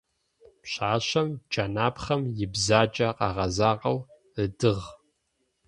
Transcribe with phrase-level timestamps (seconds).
[0.61, 3.97] Пшъашъэм джэнапхъэм ибзаджэ къэгъэзагъэу
[4.43, 4.83] ыдыгъ.